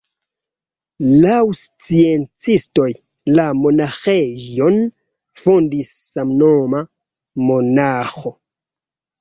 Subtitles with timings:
[1.25, 2.87] Laŭ sciencistoj,
[3.39, 4.81] la monaĥejon
[5.43, 6.83] fondis samnoma
[7.51, 8.37] monaĥo.